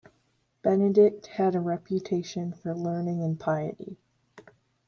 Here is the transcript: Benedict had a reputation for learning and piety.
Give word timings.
Benedict 0.63 1.27
had 1.27 1.53
a 1.53 1.59
reputation 1.59 2.53
for 2.53 2.73
learning 2.75 3.21
and 3.21 3.39
piety. 3.39 3.99